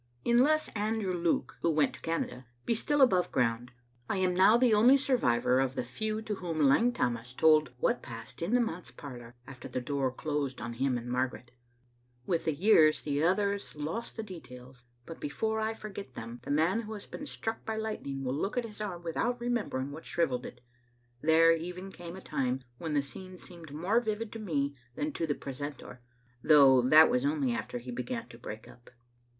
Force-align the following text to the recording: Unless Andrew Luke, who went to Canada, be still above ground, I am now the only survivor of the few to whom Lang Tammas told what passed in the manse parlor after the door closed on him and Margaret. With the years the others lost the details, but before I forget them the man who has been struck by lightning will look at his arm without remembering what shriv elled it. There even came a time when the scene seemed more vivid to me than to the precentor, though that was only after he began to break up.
Unless 0.25 0.69
Andrew 0.69 1.13
Luke, 1.13 1.57
who 1.61 1.69
went 1.69 1.93
to 1.93 2.01
Canada, 2.01 2.47
be 2.65 2.73
still 2.73 3.01
above 3.01 3.31
ground, 3.31 3.71
I 4.09 4.17
am 4.17 4.33
now 4.35 4.57
the 4.57 4.73
only 4.73 4.97
survivor 4.97 5.59
of 5.59 5.75
the 5.75 5.83
few 5.83 6.23
to 6.23 6.33
whom 6.37 6.57
Lang 6.59 6.91
Tammas 6.91 7.33
told 7.35 7.69
what 7.77 8.01
passed 8.01 8.41
in 8.41 8.55
the 8.55 8.59
manse 8.61 8.89
parlor 8.89 9.35
after 9.45 9.67
the 9.67 9.79
door 9.79 10.11
closed 10.11 10.59
on 10.59 10.73
him 10.73 10.97
and 10.97 11.07
Margaret. 11.07 11.51
With 12.25 12.45
the 12.45 12.51
years 12.51 13.03
the 13.03 13.21
others 13.21 13.75
lost 13.75 14.17
the 14.17 14.23
details, 14.23 14.85
but 15.05 15.19
before 15.19 15.59
I 15.59 15.75
forget 15.75 16.15
them 16.15 16.39
the 16.41 16.49
man 16.49 16.81
who 16.81 16.93
has 16.93 17.05
been 17.05 17.27
struck 17.27 17.63
by 17.63 17.75
lightning 17.75 18.23
will 18.23 18.33
look 18.33 18.57
at 18.57 18.65
his 18.65 18.81
arm 18.81 19.03
without 19.03 19.39
remembering 19.39 19.91
what 19.91 20.05
shriv 20.05 20.31
elled 20.31 20.45
it. 20.47 20.61
There 21.21 21.51
even 21.53 21.91
came 21.91 22.15
a 22.15 22.21
time 22.21 22.63
when 22.79 22.95
the 22.95 23.03
scene 23.03 23.37
seemed 23.37 23.71
more 23.71 23.99
vivid 23.99 24.31
to 24.31 24.39
me 24.39 24.73
than 24.95 25.11
to 25.11 25.27
the 25.27 25.35
precentor, 25.35 25.99
though 26.43 26.81
that 26.81 27.07
was 27.07 27.23
only 27.23 27.53
after 27.53 27.77
he 27.77 27.91
began 27.91 28.27
to 28.29 28.39
break 28.39 28.67
up. 28.67 28.89